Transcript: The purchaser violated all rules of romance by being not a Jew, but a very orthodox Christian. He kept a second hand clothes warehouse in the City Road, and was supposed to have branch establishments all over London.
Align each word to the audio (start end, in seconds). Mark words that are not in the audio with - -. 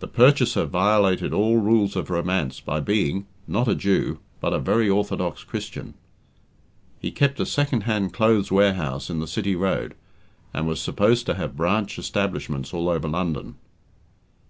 The 0.00 0.08
purchaser 0.08 0.64
violated 0.64 1.34
all 1.34 1.58
rules 1.58 1.94
of 1.94 2.08
romance 2.08 2.58
by 2.58 2.80
being 2.80 3.26
not 3.46 3.68
a 3.68 3.74
Jew, 3.74 4.18
but 4.40 4.54
a 4.54 4.58
very 4.58 4.88
orthodox 4.88 5.44
Christian. 5.44 5.92
He 6.98 7.10
kept 7.10 7.38
a 7.38 7.44
second 7.44 7.82
hand 7.82 8.14
clothes 8.14 8.50
warehouse 8.50 9.10
in 9.10 9.20
the 9.20 9.28
City 9.28 9.54
Road, 9.54 9.94
and 10.54 10.66
was 10.66 10.80
supposed 10.80 11.26
to 11.26 11.34
have 11.34 11.54
branch 11.54 11.98
establishments 11.98 12.72
all 12.72 12.88
over 12.88 13.08
London. 13.08 13.56